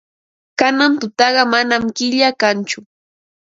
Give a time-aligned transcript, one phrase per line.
[0.59, 2.79] Kanan tutaqa manam killa kanchu.